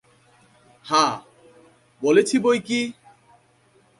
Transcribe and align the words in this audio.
হাঁ, 0.85 1.13
বলেছি 2.01 2.35
বৈকি! 2.39 2.81